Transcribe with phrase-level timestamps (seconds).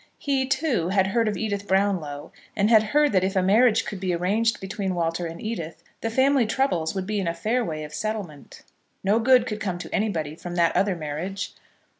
[0.17, 3.99] He, too, had heard of Edith Brownlow, and had heard that if a marriage could
[3.99, 7.83] be arranged between Walter and Edith, the family troubles would be in a fair way
[7.83, 8.63] of settlement.
[9.03, 11.53] No good could come to anybody from that other marriage.